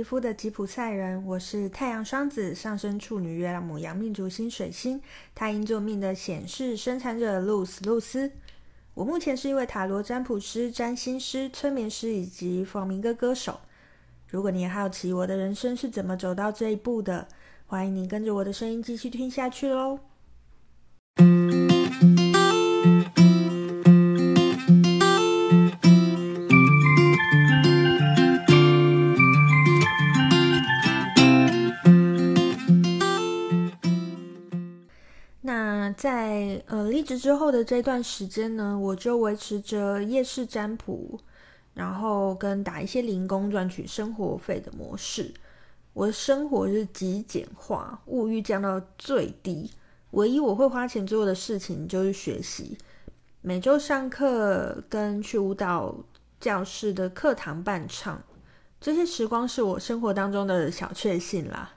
[0.00, 1.22] 皮肤的吉普赛人。
[1.26, 4.98] 我是太阳双子上升处女月亮母羊命主星水星
[5.34, 8.32] 太阴坐命的显示生产者露丝露丝。
[8.94, 13.60] 我目前是一位塔罗占卜师、占星师、催眠师以及放民歌歌手。
[14.28, 17.28] 如果你也好奇我的人生是怎么走到这一步的，
[17.66, 19.98] 欢迎你跟着我的声音继续听下去喽。
[36.00, 41.20] 在呃离职之后的这段时间呢，我就维持着夜市占卜，
[41.74, 45.30] 然后跟打一些零工赚取生活费的模式。
[45.92, 49.70] 我的生活是极简化，物欲降到最低，
[50.12, 52.78] 唯一我会花钱做的事情就是学习。
[53.42, 55.94] 每周上课跟去舞蹈
[56.40, 58.22] 教室的课堂伴唱，
[58.80, 61.74] 这些时光是我生活当中的小确幸啦。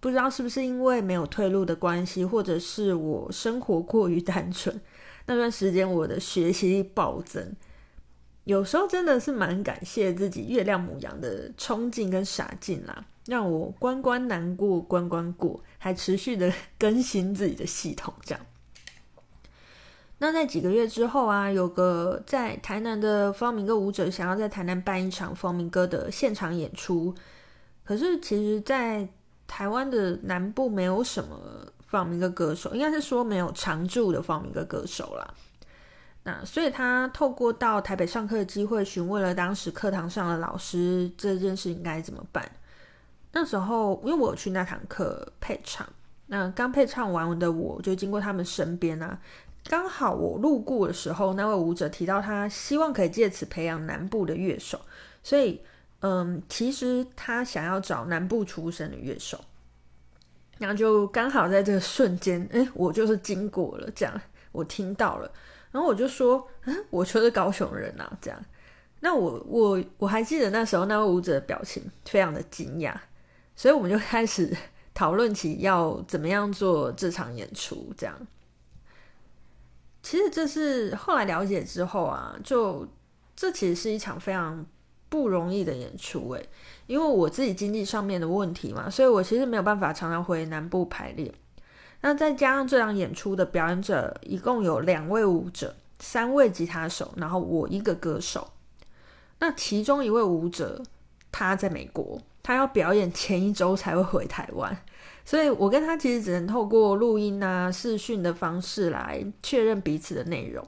[0.00, 4.80] 不知道是不是因为没有退路的关系，或者是我生活过于单纯，
[5.26, 7.54] 那段时间我的学习力暴增。
[8.44, 18.44] 有时候真的是蛮感谢自己月亮母羊的冲劲跟傻劲啦，让我关关难过关关过，还持续的更新自己的系统这样。
[20.18, 27.14] 那在几个月之后啊，有个在台南的方明歌舞者想要在台南办一场方明歌的现场演出，
[27.84, 29.08] 可是其实，在
[29.60, 31.38] 台湾的南部没有什么
[31.86, 35.34] 放民歌歌手，应该是说没有常驻的放民歌歌手啦。
[36.22, 42.50] 那所以他透过到台北上课的机会，询问了当时课堂上的老师这件事应该怎么办。
[43.32, 45.86] 那时候因为我有去那堂课配唱，
[46.28, 49.18] 那刚配唱完的我就经过他们身边啊，
[49.64, 54.80] 刚好我路过的时候，那位舞者提到他希望可以借此培养南部的乐手，
[55.22, 55.60] 所以。
[56.02, 59.38] 嗯，其实他想要找南部出身的乐手，
[60.60, 64.20] 然后就刚好在这个瞬间，哎，我就是经过了，这样
[64.52, 65.32] 我听到了，
[65.72, 68.38] 然后我就说，嗯，我就是高雄人啊，这样。
[69.00, 72.94] 那我我我还记得那时候那位舞者的表情非常的惊讶，
[73.56, 74.54] 所以我们就开始
[74.92, 78.14] 讨论起要怎么样做这场演出，这样。
[80.02, 82.86] 其实这是后来了解之后啊，就
[83.34, 84.66] 这其实是一场非常。
[85.10, 86.48] 不容易的演出诶，
[86.86, 91.30] 因为我自己经济上面的问题嘛，所以我其实没有办法常常回南部排练。
[92.00, 98.52] 那再加上这场演出的表演者一共有两位舞者、三位吉他手，然后我一个歌手。
[99.40, 100.82] 那其中一位舞者
[101.30, 104.74] 他在美国，他要表演前一周才会回台湾，
[105.24, 110.66] 所以我跟他其实只能透过录音啊、视讯的方式来确认彼此的内容。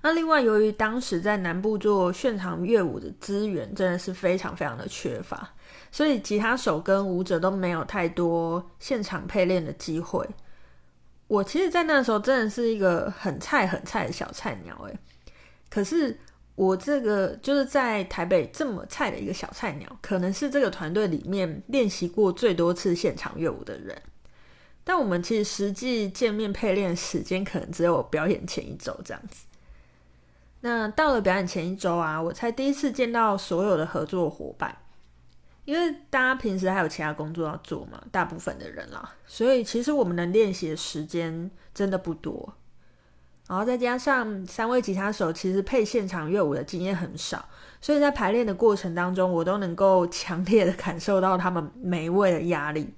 [0.00, 5.52] 那另外，由于当时在南部做现场乐舞的资源真的是非常非常的缺乏，
[5.90, 10.24] 所以吉他手跟舞者都没有太多现场配练的机会。
[11.26, 14.98] 我其实，在那时候真的是一个很菜很菜的小菜鸟诶，
[15.68, 16.16] 可是
[16.54, 24.00] 我这个就是在台北这么菜的一个小菜鸟，可能是这个团队里面练习过最多次现场乐舞的人。
[24.84, 29.44] 但我们其实实际见面配练时间，可能只有表演前一周这样子。
[30.60, 34.76] 那到了表演前一周啊，我才第一次见到所有的合作伙伴，
[35.64, 42.54] 因为大家平时还有其他工作要做嘛，大部分的人啦，所以其实我们能练习的时间真的不多。
[43.48, 47.48] 然后再加上三位吉他手其实配现场乐舞的经验很少，
[47.80, 52.92] 所以在排练的过程当中，我都能够强烈的感受到他们每一位的压力。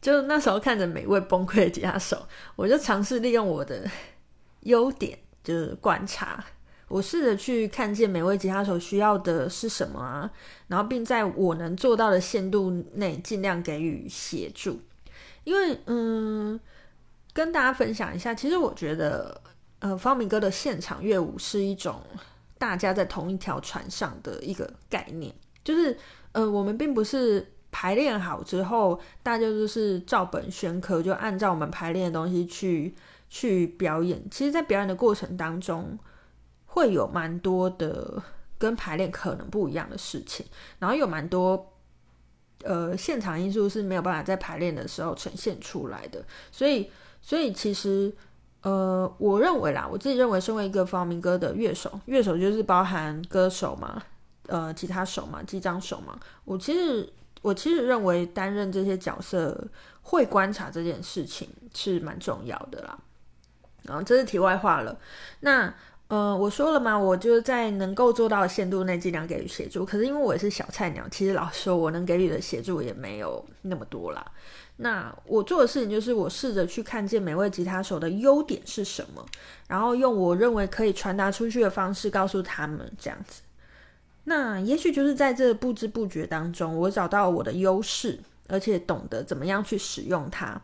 [0.00, 3.84] 就那时候看着每位崩溃的吉他手，我就尝试利用我的
[4.62, 5.18] 优点。
[5.46, 6.44] 就是观察，
[6.88, 10.28] 我试着去看见每位吉他手需要的是什么啊，
[10.66, 14.80] 然后并在我能做到的限度内尽量给予协助。
[15.44, 16.58] 因为，嗯，
[17.32, 19.40] 跟大家分享一下，其实我觉得，
[19.78, 22.02] 呃，方明哥的现场乐舞是一种
[22.58, 25.32] 大家在同一条船上的一个概念，
[25.62, 25.96] 就是，
[26.32, 32.92] 呃，我们并不是排练好之后，大家就是照本宣科，就按照我们排练的东西去。
[33.28, 35.98] 去表演，其实，在表演的过程当中，
[36.66, 38.22] 会有蛮多的
[38.58, 40.46] 跟排练可能不一样的事情，
[40.78, 41.72] 然后有蛮多
[42.62, 46.90] 呃现场因素是没有办法在排练的时候呈现出来的，所以，
[47.20, 48.14] 所以其实
[48.62, 54.02] 呃，我认为啦，我自己认为，身为一个放民歌的乐手，乐手就是包含歌手嘛，
[54.46, 57.12] 呃，吉他手嘛，击掌手嘛，我其实，
[57.42, 59.68] 我其实认为担任这些角色，
[60.02, 62.98] 会观察这件事情是蛮重要的啦。
[63.86, 64.98] 啊这是题外话了。
[65.40, 65.72] 那
[66.08, 69.84] 呃，我说了嘛，我就在能够做到的限度内尽量给予协助。
[69.84, 74.24] 可是因为我也是小菜鸟，其实老实说，我能给予的协助也没有那么多啦。
[74.76, 79.26] 那我做的事情就是，我试着去看见每位吉他手的优点是什么，
[79.66, 83.42] 然后用我认为可以传达出去的方式告诉他们这样子。
[84.24, 90.60] 那也许就是在这不知不觉当中，我找到我的优势，而且懂得怎么样去使用它。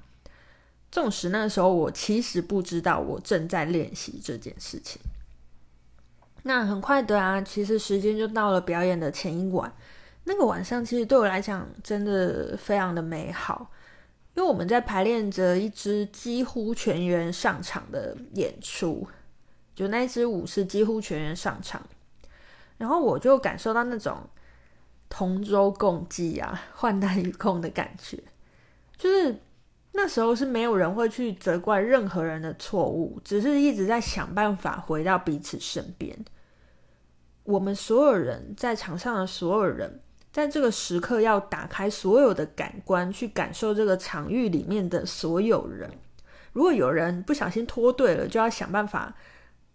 [0.93, 5.01] 纵使那时候我其实不知道我正在练习这件事情。
[6.45, 9.73] 那很快的啊，其实时间就到了表演的前一晚。
[10.25, 13.71] 那个晚上其实对我来讲真的非常的美好，
[14.35, 19.09] 因为我们在排练着一支几乎全员上场的演出，
[19.75, 21.83] 就那一支舞是几乎全员上场，
[22.77, 24.19] 然后我就感受到那种
[25.09, 28.23] 同舟共济啊、患难与共的感觉，
[28.97, 29.41] 就是
[29.93, 36.17] 那时候是没有人会去责怪任何人的错误，只是一直在想办法回到彼此身边。
[37.45, 40.01] 我们所有人在场上的所有人，
[40.33, 45.91] 在这个时刻要打开所有的感官，去感受这个场域里面的所有人。
[46.53, 49.15] 如果有人不小心脱队了，就要想办法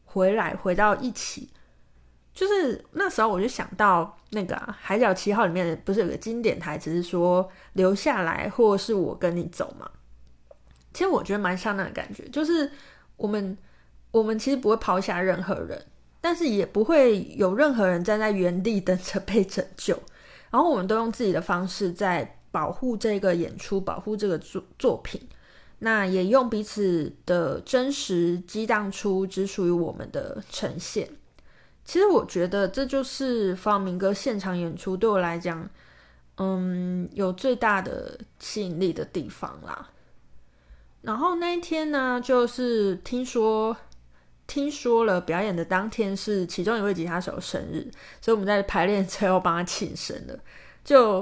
[0.05, 1.49] 回来，回到一起。
[2.33, 9.89] 就是那时候，我就想到那个啊，《海角七号》里面不是有个经典台词是说“留下来”或是“我跟你走”嘛？
[10.97, 12.71] 其实我觉得蛮像那个感觉，就是
[13.17, 13.55] 我们
[14.09, 15.79] 我们其实不会抛下任何人。
[16.19, 19.97] 但是也不会有任何人站在原地等着被拯救，
[20.49, 25.21] 然后我们都用自己的方式在保护这个演出，保护这个作作品，
[25.77, 31.07] 那也用彼此的真实激荡出只属于我们的呈现。
[31.85, 35.69] 其实我觉得这就是弗朗明哥现场演出对我来讲，
[36.37, 39.87] 嗯，有最大的吸引力的地方啦。
[41.07, 43.75] 然后那一天呢，就是听说。
[44.45, 50.39] 听说了，表演的当天是其中一位吉他手生日，所以我们在排练之后帮他庆生了。
[50.85, 51.21] 就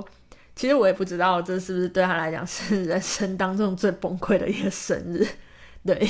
[0.56, 5.28] 其实我也不知道这是不是对他来讲是人生当中最崩溃的一个生日。
[5.84, 6.08] 对，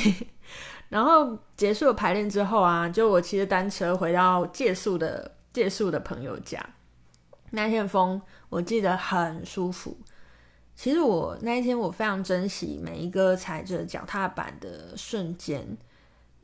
[0.90, 6.62] 然后结束了排练之后啊，就我骑着单车回到借宿的借宿的朋友家。
[7.52, 9.98] 那天风我记得很舒服。
[10.76, 15.78] 其实我那一天我非常珍惜每一个踩着脚踏板的瞬间。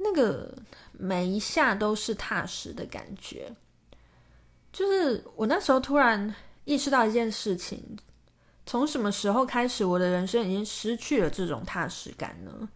[0.03, 0.51] 那个
[0.93, 3.55] 每一下都是踏实的感觉，
[4.73, 6.33] 就是我那时候突然
[6.65, 7.95] 意识到一件事情：
[8.65, 12.67] 从什么时候开始，我的人生已经失去了这种踏实感呢？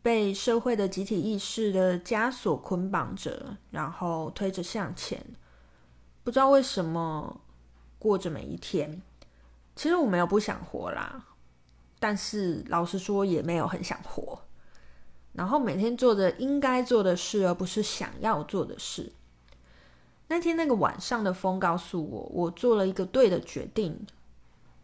[0.00, 5.22] 被社会的集体意识的枷锁捆绑着，然后推着向前，
[6.24, 7.38] 不知道为什么
[7.98, 9.02] 过着每一天。
[9.80, 11.24] 其实我没有不想活啦，
[11.98, 14.42] 但是老实说，也没有很想活。
[15.32, 19.10] 然后每天做着应该做的事，而不是想要做的事。
[20.28, 24.06] 那天那个晚上的风告诉我，我做了一个对的决定。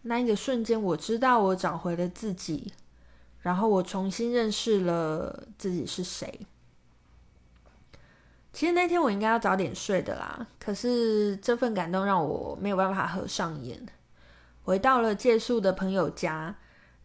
[0.00, 2.72] 那一个瞬间，我知道我找回了自己，
[3.40, 6.46] 然后我重新认识了自己是谁。
[8.50, 13.86] 其实那天我应该要早点睡的啦，可是这份感动让我没有办法合上眼。
[14.66, 16.54] 回到了借宿的朋友家，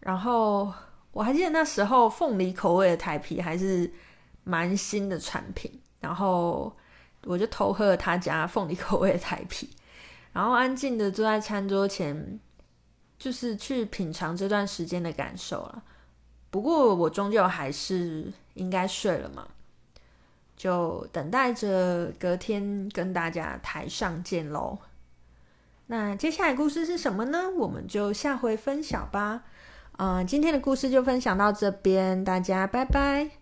[0.02, 0.74] 然后。
[1.14, 3.92] 我还记得那时候凤梨口味的台啤还是
[4.46, 6.74] 蛮新的产品，然后
[7.26, 9.70] 我就偷喝了他家凤梨口味的台啤，
[10.32, 12.40] 然后安静的坐在餐桌前，
[13.20, 15.84] 就是去品尝这段时间的感受了。
[16.50, 19.46] 不过我终究还是应该睡了嘛，
[20.56, 24.78] 就等待着隔天跟大家台上见喽。
[25.92, 27.50] 那接下来故事是什么呢？
[27.50, 29.44] 我们就下回分享吧。
[29.98, 33.41] 嗯，今天的故事就分享到这边，大家拜拜。